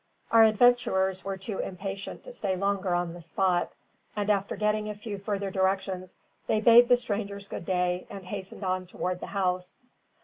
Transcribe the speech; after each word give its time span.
Our 0.31 0.45
adventurers 0.45 1.23
were 1.23 1.37
too 1.37 1.59
impatient 1.59 2.23
to 2.23 2.31
stay 2.31 2.55
longer 2.55 2.95
on 2.95 3.13
the 3.13 3.21
spot; 3.21 3.71
and, 4.15 4.31
after 4.31 4.55
getting 4.55 4.89
a 4.89 4.95
few 4.95 5.19
further 5.19 5.51
directions, 5.51 6.17
they 6.47 6.59
bade 6.59 6.89
the 6.89 6.97
strangers 6.97 7.47
good 7.47 7.65
day 7.67 8.07
and 8.09 8.25
hastened 8.25 8.63
on 8.63 8.87
towards 8.87 9.19
the 9.19 9.27
house. 9.27 9.77